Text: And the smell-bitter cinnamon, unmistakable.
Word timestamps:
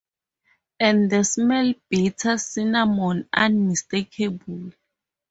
And 0.79 1.11
the 1.11 1.21
smell-bitter 1.23 2.39
cinnamon, 2.39 3.29
unmistakable. 3.31 4.71